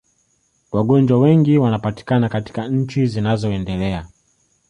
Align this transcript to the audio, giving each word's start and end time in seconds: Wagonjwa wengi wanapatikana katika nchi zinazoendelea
Wagonjwa 0.71 1.17
wengi 1.19 1.57
wanapatikana 1.57 2.29
katika 2.29 2.67
nchi 2.67 3.05
zinazoendelea 3.05 4.05